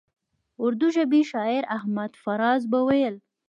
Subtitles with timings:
[0.63, 3.15] اردو ژبي شاعر احمد فراز به ویل.